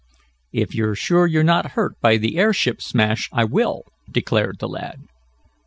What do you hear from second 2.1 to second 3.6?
the airship smash, I